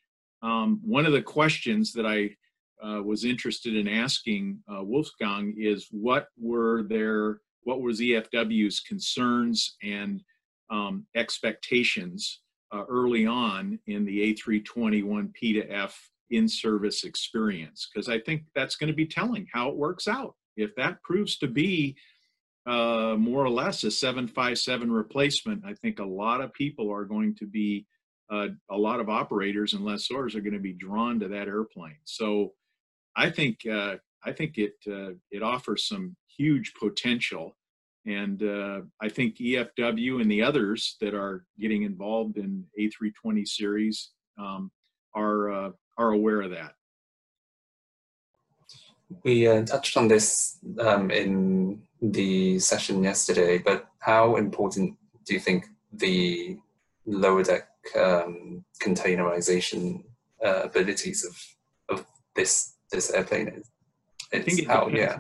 um, 0.43 0.81
one 0.85 1.07
of 1.07 1.13
the 1.13 1.23
questions 1.23 1.93
that 1.95 2.07
I 2.07 2.37
uh, 2.85 3.03
was 3.03 3.25
interested 3.25 3.75
in 3.75 3.89
asking 3.89 4.59
uh, 4.71 4.83
Wolfgang 4.83 5.55
is 5.59 5.89
what 5.91 6.29
were 6.39 6.83
their 6.85 7.41
what 7.65 7.81
was 7.81 8.01
EFW's 8.01 8.81
concerns 8.81 9.77
and 9.83 10.23
um, 10.71 11.05
expectations 11.17 12.43
uh, 12.73 12.85
early 12.89 13.27
on 13.27 13.79
in 13.87 14.05
the 14.05 14.35
A321P 14.35 15.61
to 15.61 15.67
F 15.69 15.99
in-service 16.31 17.05
experience 17.05 17.89
because 17.93 18.09
I 18.09 18.19
think 18.21 18.43
that's 18.55 18.77
going 18.77 18.89
to 18.89 18.95
be 18.95 19.07
telling 19.07 19.47
how 19.53 19.69
it 19.69 19.77
works 19.77 20.07
out. 20.09 20.35
If 20.57 20.75
that 20.77 21.03
proves 21.03 21.37
to 21.39 21.49
be 21.49 21.97
uh, 22.67 23.15
more 23.19 23.45
or 23.45 23.51
less 23.51 23.85
a 23.85 23.91
757 23.91 24.91
replacement, 24.91 25.65
I 25.65 25.75
think 25.75 25.99
a 25.99 26.05
lot 26.05 26.41
of 26.41 26.53
people 26.53 26.91
are 26.91 27.05
going 27.05 27.35
to 27.37 27.47
be, 27.47 27.87
uh, 28.31 28.49
a 28.71 28.77
lot 28.77 29.01
of 29.01 29.09
operators 29.09 29.75
and 29.75 29.85
lessors 29.85 30.35
are 30.35 30.41
going 30.41 30.55
to 30.55 30.59
be 30.59 30.73
drawn 30.73 31.21
to 31.21 31.29
that 31.29 31.49
airplane. 31.49 31.99
So 32.05 32.55
I 33.17 33.31
think 33.31 33.61
uh, 33.67 33.97
I 34.25 34.33
think 34.33 34.59
it 34.59 34.75
uh, 34.91 35.13
it 35.31 35.43
offers 35.43 35.87
some 35.87 36.17
huge 36.37 36.73
potential 36.79 37.57
and 38.07 38.43
uh, 38.43 38.81
I 39.01 39.09
think 39.09 39.37
EFW 39.37 40.21
and 40.21 40.31
the 40.31 40.43
others 40.43 40.97
that 41.01 41.13
are 41.13 41.45
getting 41.59 41.83
involved 41.83 42.39
in 42.39 42.65
A320 42.79 43.47
series 43.47 44.11
um, 44.39 44.71
are 45.15 45.51
uh, 45.51 45.71
are 45.99 46.13
aware 46.13 46.43
of 46.43 46.51
that. 46.53 46.75
We 49.25 49.47
uh, 49.47 49.65
touched 49.65 49.97
on 49.97 50.09
this 50.09 50.59
um, 50.81 51.11
in 51.11 51.83
the 52.03 52.59
session 52.59 53.03
yesterday, 53.03 53.59
but 53.59 53.89
how 53.99 54.37
important 54.37 54.97
do 55.25 55.35
you 55.35 55.41
think 55.41 55.67
the 55.93 56.59
lower 57.07 57.43
deck 57.43 57.69
um, 57.97 58.65
containerization 58.83 60.03
uh, 60.45 60.63
abilities 60.65 61.25
of 61.25 61.97
of 61.99 62.07
this 62.35 62.75
this 62.91 63.13
airplane 63.13 63.49
is? 63.49 63.71
It's 64.33 64.35
I 64.35 64.39
think 64.41 64.59
it 64.61 64.67
how, 64.67 64.89
yeah. 64.89 65.19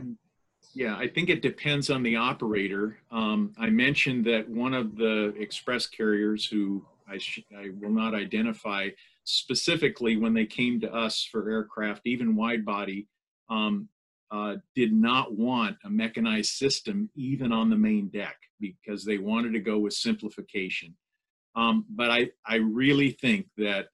Yeah, 0.75 0.95
I 0.97 1.09
think 1.09 1.31
it 1.31 1.41
depends 1.41 1.89
on 1.89 2.03
the 2.03 2.17
operator. 2.17 2.99
Um, 3.11 3.55
I 3.59 3.71
mentioned 3.71 4.27
that 4.27 4.47
one 4.47 4.75
of 4.75 4.95
the 4.97 5.33
express 5.39 5.87
carriers 5.87 6.45
who 6.45 6.85
I, 7.09 7.19
I 7.57 7.71
will 7.81 7.91
not 7.91 8.15
identify 8.15 8.91
specifically 9.25 10.19
when 10.19 10.35
they 10.35 10.45
came 10.45 10.79
to 10.83 10.93
us 10.93 11.25
for 11.25 11.51
aircraft, 11.51 12.03
even 12.05 12.37
wide 12.37 12.67
body, 12.67 13.07
um, 13.49 13.89
uh, 14.31 14.57
did 14.75 14.93
not 14.93 15.37
want 15.37 15.77
a 15.85 15.91
mechanized 15.91 16.51
system 16.51 17.09
even 17.15 17.53
on 17.53 17.71
the 17.71 17.77
main 17.77 18.09
deck 18.09 18.37
because 18.61 19.05
they 19.05 19.19
wanted 19.19 19.53
to 19.53 19.61
go 19.61 19.79
with 19.79 19.93
simplification. 19.93 20.95
Um, 21.55 21.85
but 21.89 22.11
I, 22.11 22.31
I 22.45 22.57
really 22.57 23.13
think 23.13 23.47
that 23.57 23.89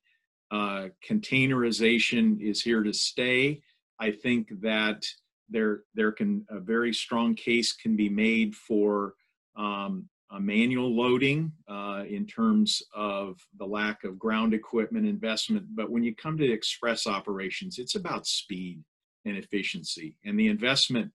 uh, 0.51 0.89
containerization 1.09 2.41
is 2.41 2.63
here 2.63 2.83
to 2.83 2.93
stay. 2.93 3.61
I 3.99 4.11
think 4.11 4.49
that 4.63 5.05
there 5.49 5.83
there 5.95 6.13
can 6.13 6.45
a 6.49 6.59
very 6.61 6.93
strong 6.93 7.35
case 7.35 7.73
can 7.73 7.95
be 7.95 8.09
made 8.09 8.55
for 8.55 9.15
um, 9.57 10.09
a 10.31 10.41
manual 10.41 10.95
loading 10.95 11.53
uh, 11.69 12.05
in 12.09 12.27
terms 12.27 12.83
of 12.95 13.39
the 13.59 13.67
lack 13.67 14.03
of 14.03 14.19
ground 14.19 14.55
equipment 14.55 15.07
investment. 15.07 15.67
But 15.75 15.91
when 15.91 16.03
you 16.03 16.15
come 16.15 16.39
to 16.39 16.53
express 16.53 17.07
operations, 17.07 17.79
it's 17.79 17.95
about 17.95 18.27
speed 18.27 18.83
and 19.25 19.37
efficiency. 19.37 20.17
And 20.25 20.39
the 20.39 20.49
investment, 20.49 21.13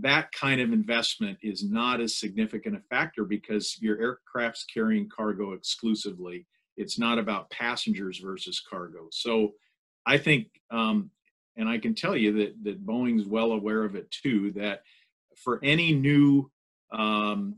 that 0.00 0.32
kind 0.32 0.60
of 0.60 0.72
investment 0.72 1.38
is 1.42 1.64
not 1.64 2.00
as 2.00 2.18
significant 2.18 2.76
a 2.76 2.80
factor 2.80 3.24
because 3.24 3.76
your 3.80 4.00
aircraft's 4.00 4.64
carrying 4.64 5.08
cargo 5.08 5.52
exclusively. 5.52 6.46
It's 6.76 6.98
not 6.98 7.18
about 7.18 7.50
passengers 7.50 8.18
versus 8.18 8.60
cargo. 8.60 9.08
So 9.10 9.54
I 10.06 10.18
think 10.18 10.48
um, 10.70 11.10
and 11.58 11.68
I 11.68 11.78
can 11.78 11.94
tell 11.94 12.16
you 12.16 12.32
that 12.34 12.64
that 12.64 12.86
Boeing's 12.86 13.26
well 13.26 13.52
aware 13.52 13.84
of 13.84 13.96
it 13.96 14.10
too. 14.10 14.52
That 14.52 14.82
for 15.36 15.60
any 15.62 15.92
new 15.92 16.50
um, 16.92 17.56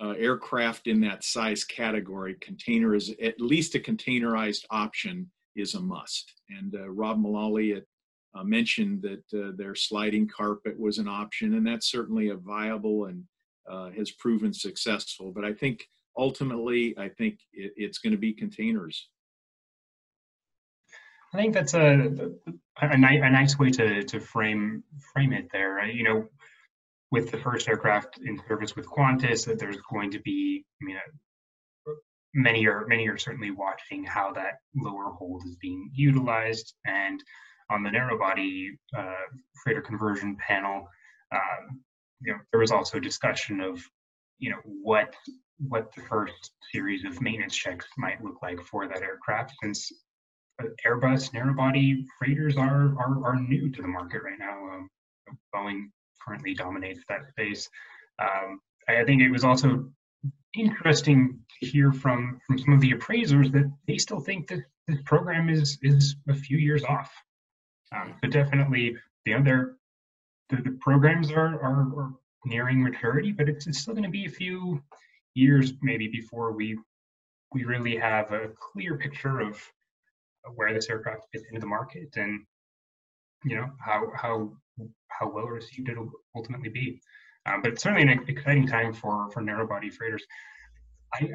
uh, 0.00 0.10
aircraft 0.10 0.86
in 0.86 1.00
that 1.00 1.24
size 1.24 1.64
category, 1.64 2.36
container 2.40 2.94
is 2.94 3.12
at 3.22 3.40
least 3.40 3.74
a 3.74 3.78
containerized 3.78 4.64
option 4.70 5.30
is 5.56 5.74
a 5.74 5.80
must. 5.80 6.32
And 6.50 6.74
uh, 6.74 6.88
Rob 6.90 7.18
Mullally 7.18 7.72
at, 7.72 7.84
uh, 8.34 8.44
mentioned 8.44 9.02
that 9.02 9.24
uh, 9.38 9.52
their 9.56 9.74
sliding 9.74 10.28
carpet 10.28 10.78
was 10.78 10.98
an 10.98 11.08
option, 11.08 11.54
and 11.54 11.66
that's 11.66 11.90
certainly 11.90 12.30
a 12.30 12.36
viable 12.36 13.06
and 13.06 13.24
uh, 13.70 13.90
has 13.90 14.10
proven 14.10 14.52
successful. 14.52 15.32
But 15.32 15.44
I 15.44 15.52
think 15.52 15.86
ultimately, 16.16 16.94
I 16.98 17.08
think 17.08 17.40
it, 17.52 17.72
it's 17.76 17.98
going 17.98 18.12
to 18.12 18.18
be 18.18 18.32
containers. 18.32 19.08
I 21.34 21.38
think 21.38 21.54
that's 21.54 21.74
a 21.74 22.30
a, 22.80 22.98
ni- 22.98 23.18
a 23.18 23.30
nice 23.30 23.58
way 23.58 23.70
to 23.70 24.02
to 24.04 24.20
frame 24.20 24.82
frame 25.12 25.32
it 25.32 25.48
there. 25.52 25.84
You 25.86 26.04
know, 26.04 26.28
with 27.10 27.30
the 27.30 27.38
first 27.38 27.68
aircraft 27.68 28.18
in 28.24 28.40
service 28.48 28.76
with 28.76 28.86
Qantas, 28.86 29.46
that 29.46 29.58
there's 29.58 29.78
going 29.90 30.10
to 30.10 30.20
be, 30.20 30.64
I 30.80 30.84
mean, 30.84 30.96
uh, 30.96 31.92
many 32.34 32.66
are 32.66 32.86
many 32.86 33.08
are 33.08 33.18
certainly 33.18 33.50
watching 33.50 34.04
how 34.04 34.32
that 34.32 34.58
lower 34.74 35.12
hold 35.12 35.42
is 35.46 35.56
being 35.56 35.90
utilized, 35.94 36.74
and 36.86 37.22
on 37.72 37.82
the 37.82 37.90
narrow 37.90 38.18
body 38.18 38.78
uh, 38.96 39.24
freighter 39.62 39.80
conversion 39.80 40.36
panel, 40.46 40.86
um, 41.34 41.80
you 42.20 42.32
know, 42.32 42.38
there 42.50 42.60
was 42.60 42.70
also 42.70 42.98
a 42.98 43.00
discussion 43.00 43.60
of, 43.60 43.82
you 44.38 44.50
know, 44.50 44.60
what 44.64 45.14
what 45.68 45.92
the 45.94 46.02
first 46.02 46.52
series 46.72 47.04
of 47.04 47.20
maintenance 47.20 47.54
checks 47.54 47.86
might 47.96 48.22
look 48.22 48.38
like 48.42 48.60
for 48.60 48.88
that 48.88 49.02
aircraft, 49.02 49.52
since 49.62 49.90
Airbus 50.86 51.32
narrowbody 51.32 52.04
freighters 52.18 52.56
are, 52.56 52.94
are 52.98 53.24
are 53.24 53.40
new 53.40 53.70
to 53.70 53.82
the 53.82 53.88
market 53.88 54.22
right 54.22 54.38
now. 54.38 54.56
Um, 54.72 54.88
Boeing 55.54 55.90
currently 56.24 56.54
dominates 56.54 57.00
that 57.08 57.20
space. 57.30 57.68
Um, 58.18 58.60
I 58.88 59.04
think 59.04 59.22
it 59.22 59.30
was 59.30 59.44
also 59.44 59.88
interesting 60.54 61.38
to 61.60 61.66
hear 61.66 61.92
from 61.92 62.38
from 62.46 62.58
some 62.58 62.74
of 62.74 62.80
the 62.80 62.92
appraisers 62.92 63.50
that 63.52 63.70
they 63.86 63.98
still 63.98 64.20
think 64.20 64.48
that 64.48 64.60
this 64.88 64.98
program 65.04 65.48
is 65.48 65.78
is 65.82 66.16
a 66.28 66.34
few 66.34 66.58
years 66.58 66.84
off. 66.84 67.10
Um, 67.94 68.14
but 68.20 68.30
definitely, 68.30 68.96
know, 69.38 69.42
they're, 69.42 69.76
the, 70.50 70.56
the 70.56 70.78
programs 70.80 71.30
are, 71.30 71.60
are, 71.62 71.98
are 71.98 72.12
nearing 72.44 72.82
maturity, 72.82 73.32
but 73.32 73.48
it's, 73.48 73.66
it's 73.66 73.78
still 73.78 73.94
going 73.94 74.04
to 74.04 74.10
be 74.10 74.26
a 74.26 74.30
few 74.30 74.82
years 75.34 75.72
maybe 75.82 76.08
before 76.08 76.52
we 76.52 76.78
we 77.54 77.64
really 77.64 77.96
have 77.96 78.32
a 78.32 78.48
clear 78.58 78.96
picture 78.96 79.40
of 79.40 79.60
where 80.54 80.72
this 80.72 80.88
aircraft 80.88 81.26
fits 81.32 81.44
into 81.48 81.60
the 81.60 81.66
market 81.66 82.08
and 82.16 82.40
you 83.44 83.56
know 83.56 83.70
how 83.78 84.10
how 84.14 84.52
how 85.08 85.30
well 85.30 85.46
received 85.46 85.88
it'll 85.88 86.10
ultimately 86.34 86.68
be. 86.68 87.00
Um, 87.46 87.60
but 87.60 87.72
it's 87.72 87.82
certainly 87.82 88.02
an 88.10 88.24
exciting 88.28 88.66
time 88.66 88.92
for 88.92 89.30
for 89.30 89.40
narrow 89.40 89.66
body 89.66 89.90
freighters. 89.90 90.24
I 91.12 91.28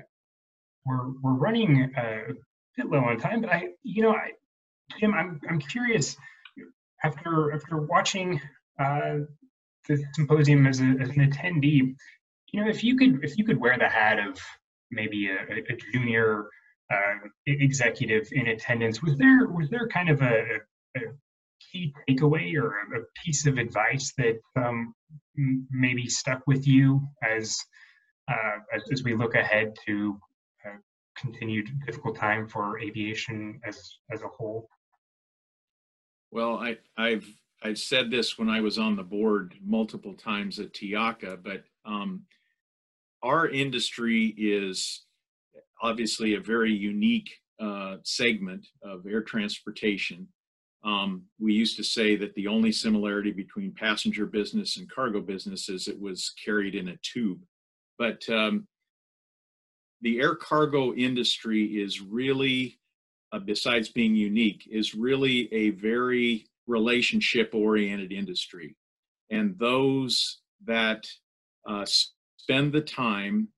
we're 0.85 1.09
we're 1.21 1.33
running 1.33 1.91
a 1.97 2.33
bit 2.75 2.89
low 2.89 2.99
on 2.99 3.19
time, 3.19 3.41
but 3.41 3.51
I 3.51 3.69
you 3.83 4.03
know 4.03 4.11
I 4.11 4.31
Jim 4.99 5.13
I'm 5.13 5.39
I'm 5.49 5.59
curious 5.59 6.15
after 7.03 7.53
after 7.53 7.77
watching 7.77 8.39
uh, 8.79 9.19
the 9.87 10.03
symposium 10.13 10.65
as, 10.67 10.79
a, 10.79 10.95
as 11.01 11.09
an 11.09 11.31
attendee, 11.31 11.95
you 12.51 12.63
know 12.63 12.69
if 12.69 12.83
you 12.83 12.97
could 12.97 13.23
if 13.23 13.37
you 13.37 13.45
could 13.45 13.59
wear 13.59 13.77
the 13.77 13.89
hat 13.89 14.19
of 14.19 14.39
maybe 14.91 15.29
a, 15.29 15.73
a 15.73 15.77
junior 15.91 16.47
uh, 16.91 17.15
executive 17.45 18.29
in 18.31 18.47
attendance. 18.47 19.01
Was 19.01 19.17
there 19.17 19.47
was 19.47 19.69
there 19.69 19.87
kind 19.87 20.09
of 20.09 20.21
a, 20.21 20.59
a 20.95 20.99
key 21.71 21.93
takeaway 22.09 22.55
or 22.55 22.75
a, 22.95 23.01
piece 23.23 23.45
of 23.45 23.57
advice 23.57 24.13
that 24.17 24.39
um, 24.55 24.93
maybe 25.71 26.07
stuck 26.07 26.41
with 26.47 26.67
you 26.67 27.01
as, 27.23 27.57
uh, 28.31 28.59
as, 28.73 28.83
as 28.91 29.03
we 29.03 29.15
look 29.15 29.35
ahead 29.35 29.75
to 29.85 30.17
a 30.65 30.69
continued 31.19 31.67
difficult 31.85 32.15
time 32.15 32.47
for 32.47 32.79
aviation 32.79 33.59
as 33.65 33.97
as 34.11 34.21
a 34.21 34.27
whole? 34.27 34.69
Well, 36.31 36.57
I, 36.57 36.77
I've 36.97 37.27
I've 37.63 37.79
said 37.79 38.11
this 38.11 38.37
when 38.37 38.49
I 38.49 38.61
was 38.61 38.77
on 38.77 38.95
the 38.95 39.03
board 39.03 39.55
multiple 39.65 40.13
times 40.13 40.59
at 40.59 40.73
TIACA, 40.73 41.43
but 41.43 41.63
um, 41.85 42.23
our 43.23 43.47
industry 43.49 44.35
is 44.37 45.05
obviously 45.81 46.35
a 46.35 46.39
very 46.39 46.71
unique 46.71 47.31
uh, 47.59 47.97
segment 48.03 48.67
of 48.83 49.05
air 49.07 49.23
transportation. 49.23 50.27
Um, 50.83 51.23
we 51.39 51.53
used 51.53 51.77
to 51.77 51.83
say 51.83 52.15
that 52.17 52.35
the 52.35 52.47
only 52.47 52.71
similarity 52.71 53.31
between 53.31 53.73
passenger 53.73 54.27
business 54.27 54.77
and 54.77 54.89
cargo 54.89 55.19
business 55.19 55.67
is 55.67 55.87
it 55.87 55.99
was 55.99 56.33
carried 56.43 56.75
in 56.75 56.89
a 56.89 56.97
tube. 57.01 57.39
But 57.97 58.27
um, 58.29 58.67
the 60.01 60.19
air 60.19 60.35
cargo 60.35 60.93
industry 60.93 61.63
is 61.81 62.01
really, 62.01 62.79
uh, 63.31 63.39
besides 63.39 63.89
being 63.89 64.15
unique, 64.15 64.67
is 64.71 64.95
really 64.95 65.51
a 65.53 65.71
very 65.71 66.45
relationship 66.67 67.53
oriented 67.53 68.11
industry. 68.11 68.75
And 69.29 69.57
those 69.59 70.39
that 70.65 71.05
uh, 71.67 71.85
spend 72.37 72.73
the 72.73 72.81
time 72.81 73.49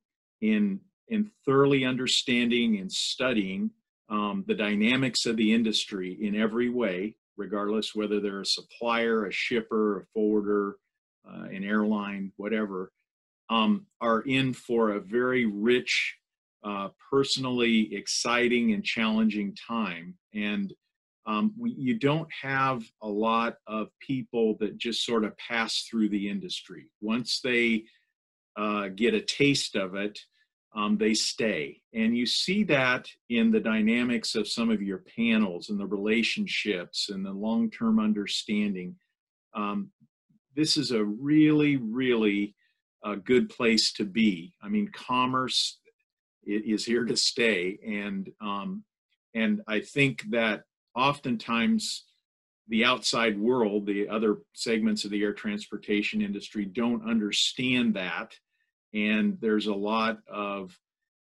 in, 0.42 0.80
in 1.08 1.32
thoroughly 1.46 1.86
understanding 1.86 2.78
and 2.78 2.92
studying 2.92 3.72
um, 4.10 4.44
the 4.48 4.56
dynamics 4.56 5.26
of 5.26 5.38
the 5.38 5.54
industry 5.54 6.18
in 6.22 6.36
every 6.36 6.70
way, 6.70 7.16
regardless 7.38 7.94
whether 7.94 8.20
they're 8.20 8.42
a 8.42 8.46
supplier, 8.46 9.26
a 9.26 9.32
shipper, 9.32 10.00
a 10.00 10.06
forwarder, 10.14 10.78
uh, 11.28 11.44
an 11.44 11.64
airline, 11.64 12.32
whatever, 12.38 12.92
um, 13.50 13.86
are 14.02 14.22
in 14.22 14.54
for 14.54 14.92
a 14.92 15.00
very 15.00 15.46
rich, 15.46 16.18
uh, 16.64 16.90
personally 17.12 17.94
exciting 17.96 18.74
and 18.74 18.84
challenging 18.84 19.56
time. 19.56 20.16
And 20.34 20.74
um, 21.26 21.54
we, 21.58 21.72
you 21.72 21.96
don't 21.96 22.30
have 22.42 22.84
a 23.02 23.08
lot 23.08 23.58
of 23.68 23.90
people 24.00 24.58
that 24.60 24.78
just 24.78 25.06
sort 25.06 25.24
of 25.24 25.38
pass 25.38 25.84
through 25.84 26.10
the 26.10 26.30
industry. 26.30 26.90
Once 27.02 27.40
they 27.44 27.84
uh, 28.58 28.90
get 28.90 29.14
a 29.14 29.22
taste 29.22 29.76
of 29.76 29.96
it, 29.96 30.20
um, 30.76 30.98
they 30.98 31.14
stay. 31.14 31.82
And 31.94 32.16
you 32.16 32.26
see 32.26 32.64
that 32.66 33.08
in 33.30 33.52
the 33.52 33.60
dynamics 33.60 34.36
of 34.36 34.48
some 34.48 34.70
of 34.70 34.82
your 34.82 35.04
panels 35.16 35.70
and 35.70 35.80
the 35.80 35.88
relationships 35.88 37.10
and 37.10 37.26
the 37.26 37.32
long 37.32 37.72
term 37.72 38.00
understanding. 38.00 38.96
Um, 39.56 39.90
this 40.56 40.78
is 40.78 40.92
a 40.92 41.04
really, 41.04 41.78
really 41.78 42.56
uh, 43.04 43.16
good 43.16 43.50
place 43.50 43.94
to 43.94 44.06
be. 44.06 44.54
I 44.62 44.68
mean, 44.68 44.90
commerce 44.94 45.79
is 46.56 46.86
here 46.86 47.06
to 47.06 47.16
stay. 47.16 47.80
And, 47.86 48.30
um, 48.42 48.84
and 49.34 49.62
I 49.68 49.80
think 49.80 50.24
that 50.32 50.64
oftentimes 50.96 52.06
the 52.68 52.86
outside 52.86 53.40
world, 53.40 53.86
the 53.86 54.08
other 54.10 54.38
segments 54.54 55.06
of 55.06 55.12
the 55.12 55.24
air 55.24 55.34
transportation 55.34 56.22
industry, 56.22 56.66
don't 56.66 57.08
understand 57.08 57.96
that 57.96 58.34
and 58.94 59.38
there's 59.40 59.68
a 59.68 59.74
lot 59.74 60.20
of 60.28 60.78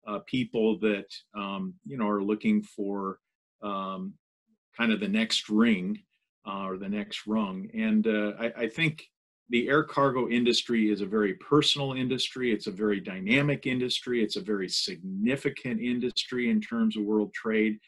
uh, 0.07 0.21
people 0.27 0.79
that 0.79 1.07
um, 1.35 1.75
you 1.85 1.99
know 1.99 2.09
are 2.09 2.23
looking 2.23 2.63
for 2.63 3.19
um, 3.63 4.15
kind 4.77 4.93
of 4.93 5.01
the 5.01 5.09
next 5.09 5.49
ring 5.49 6.01
uh, 6.47 6.65
or 6.67 6.79
the 6.79 6.89
next 6.89 7.27
rung 7.27 7.69
and 7.75 8.07
uh, 8.07 8.33
I, 8.39 8.53
I, 8.57 8.69
think 8.69 9.05
the 9.50 9.69
air 9.69 9.83
cargo 9.83 10.28
industry 10.28 10.90
is 10.90 11.00
a 11.00 11.07
very 11.07 11.35
personal 11.35 11.95
industry. 11.95 12.52
It's 12.52 12.67
a 12.67 12.73
very 12.73 13.00
dynamic 13.00 13.67
industry. 13.67 14.23
It's 14.23 14.37
a 14.37 14.43
very 14.43 14.69
significant 14.69 15.81
industry 15.81 16.50
in 16.50 16.61
terms 16.61 16.97
of 16.97 17.05
world 17.05 17.33
trade. 17.33 17.78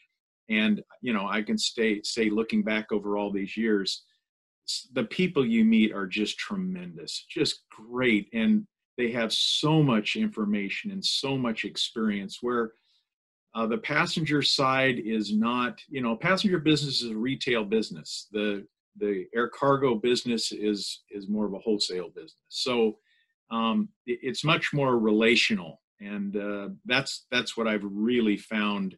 And 0.49 0.83
you 1.01 1.13
know 1.13 1.27
i 1.27 1.41
can 1.41 1.57
stay 1.57 2.01
say 2.03 2.29
looking 2.29 2.61
back 2.61 2.91
over 2.91 3.17
all 3.17 3.31
these 3.31 3.55
years 3.55 4.03
the 4.93 5.05
people 5.05 5.45
you 5.45 5.63
meet 5.65 5.93
are 5.93 6.07
just 6.07 6.37
tremendous 6.37 7.25
just 7.29 7.63
great. 7.69 8.29
And 8.33 8.67
they 8.97 9.11
have 9.11 9.33
so 9.33 9.81
much 9.81 10.15
information 10.15 10.91
and 10.91 11.03
so 11.03 11.37
much 11.37 11.65
experience 11.65 12.39
where 12.41 12.73
uh, 13.55 13.65
the 13.65 13.77
passenger 13.77 14.41
side 14.41 14.99
is 14.99 15.33
not 15.33 15.79
you 15.89 16.01
know 16.01 16.15
passenger 16.15 16.59
business 16.59 17.01
is 17.01 17.11
a 17.11 17.17
retail 17.17 17.63
business. 17.63 18.27
The 18.31 18.65
the 18.97 19.25
air 19.35 19.47
cargo 19.49 19.95
business 19.95 20.51
is 20.51 21.01
is 21.11 21.29
more 21.29 21.45
of 21.45 21.53
a 21.53 21.59
wholesale 21.59 22.09
business. 22.09 22.35
So 22.49 22.97
um, 23.51 23.89
it, 24.05 24.19
it's 24.21 24.43
much 24.43 24.73
more 24.73 24.97
relational 24.97 25.81
and 26.01 26.35
uh, 26.35 26.69
that's 26.85 27.25
that's 27.31 27.55
what 27.55 27.67
i've 27.67 27.83
really 27.83 28.35
found 28.35 28.95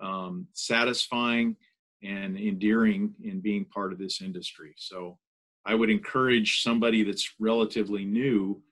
um, 0.00 0.46
satisfying 0.52 1.56
and 2.02 2.38
endearing 2.38 3.14
in 3.22 3.40
being 3.40 3.64
part 3.64 3.92
of 3.92 3.98
this 3.98 4.20
industry. 4.20 4.74
So 4.76 5.18
i 5.66 5.74
would 5.74 5.90
encourage 5.90 6.62
somebody 6.62 7.02
that's 7.02 7.34
relatively 7.38 8.04
new 8.04 8.62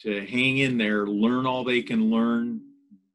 to 0.00 0.24
hang 0.26 0.58
in 0.58 0.78
there, 0.78 1.06
learn 1.06 1.44
all 1.44 1.64
they 1.64 1.82
can 1.82 2.08
learn, 2.08 2.60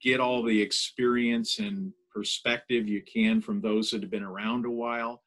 get 0.01 0.19
all 0.19 0.43
the 0.43 0.61
experience 0.61 1.59
and 1.59 1.93
perspective 2.13 2.87
you 2.87 3.01
can 3.01 3.41
from 3.41 3.61
those 3.61 3.89
that 3.89 4.01
have 4.01 4.11
been 4.11 4.23
around 4.23 4.65
a 4.65 4.69
while, 4.69 5.23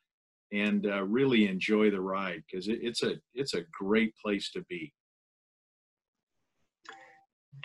and 0.52 0.86
uh, 0.86 1.02
really 1.04 1.48
enjoy 1.48 1.90
the 1.90 2.00
ride 2.00 2.42
because 2.46 2.68
it, 2.68 2.78
it's 2.82 3.02
a 3.02 3.14
it's 3.34 3.54
a 3.54 3.62
great 3.72 4.14
place 4.16 4.50
to 4.52 4.62
be. 4.68 4.92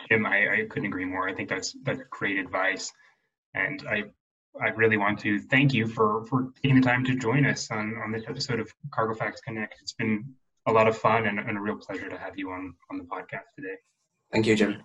Jim, 0.09 0.25
I, 0.25 0.53
I 0.53 0.65
couldn't 0.69 0.87
agree 0.87 1.05
more. 1.05 1.27
I 1.27 1.33
think 1.33 1.49
that's 1.49 1.75
that's 1.83 2.01
great 2.09 2.39
advice, 2.39 2.91
and 3.53 3.83
I 3.89 4.05
I 4.59 4.69
really 4.69 4.97
want 4.97 5.19
to 5.19 5.39
thank 5.39 5.73
you 5.73 5.87
for 5.87 6.25
for 6.25 6.51
taking 6.61 6.79
the 6.79 6.85
time 6.85 7.05
to 7.05 7.15
join 7.15 7.45
us 7.45 7.69
on 7.71 7.95
on 8.03 8.11
this 8.11 8.23
episode 8.27 8.59
of 8.59 8.71
Cargo 8.91 9.13
Facts 9.13 9.41
Connect. 9.41 9.75
It's 9.81 9.93
been 9.93 10.33
a 10.67 10.71
lot 10.71 10.87
of 10.87 10.97
fun 10.97 11.25
and, 11.27 11.39
and 11.39 11.57
a 11.57 11.61
real 11.61 11.77
pleasure 11.77 12.09
to 12.09 12.17
have 12.17 12.37
you 12.37 12.49
on 12.51 12.73
on 12.91 12.97
the 12.97 13.03
podcast 13.03 13.53
today. 13.55 13.75
Thank 14.31 14.47
you, 14.47 14.55
Jim. 14.55 14.83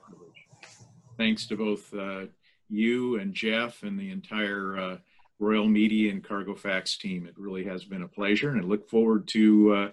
Thanks 1.17 1.47
to 1.47 1.57
both 1.57 1.95
uh, 1.95 2.27
you 2.69 3.19
and 3.19 3.33
Jeff 3.33 3.83
and 3.83 3.99
the 3.99 4.11
entire 4.11 4.79
uh, 4.79 4.97
Royal 5.39 5.67
Media 5.67 6.11
and 6.11 6.25
Cargo 6.25 6.55
Facts 6.55 6.97
team. 6.97 7.27
It 7.27 7.35
really 7.37 7.65
has 7.65 7.85
been 7.85 8.03
a 8.03 8.09
pleasure, 8.09 8.51
and 8.51 8.61
I 8.61 8.65
look 8.65 8.89
forward 8.89 9.29
to 9.29 9.75
uh, 9.75 9.89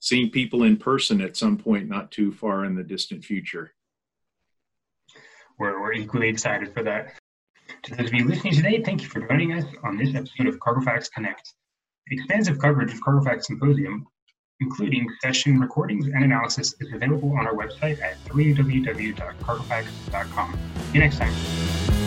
seeing 0.00 0.30
people 0.30 0.64
in 0.64 0.76
person 0.76 1.20
at 1.20 1.36
some 1.36 1.56
point 1.56 1.88
not 1.88 2.10
too 2.10 2.32
far 2.32 2.64
in 2.64 2.74
the 2.74 2.82
distant 2.82 3.24
future. 3.24 3.72
We're, 5.58 5.80
we're 5.80 5.92
equally 5.92 6.28
excited 6.28 6.72
for 6.72 6.82
that. 6.82 7.14
To 7.84 7.94
those 7.94 8.08
of 8.08 8.14
you 8.14 8.26
listening 8.26 8.54
today, 8.54 8.82
thank 8.82 9.02
you 9.02 9.08
for 9.08 9.26
joining 9.26 9.52
us 9.52 9.64
on 9.84 9.96
this 9.96 10.14
episode 10.14 10.46
of 10.46 10.58
Cargo 10.60 10.82
Facts 10.82 11.08
Connect. 11.08 11.54
Expansive 12.10 12.58
coverage 12.58 12.92
of 12.92 13.00
Cargo 13.00 13.24
Facts 13.24 13.46
Symposium 13.46 14.06
including 14.62 15.06
session 15.20 15.60
recordings 15.60 16.06
and 16.06 16.24
analysis, 16.24 16.74
is 16.80 16.90
available 16.92 17.32
on 17.32 17.46
our 17.46 17.54
website 17.54 18.00
at 18.00 18.16
www.cargofacts.com. 18.24 20.52
See 20.52 20.94
you 20.94 21.00
next 21.00 21.18
time. 21.18 22.01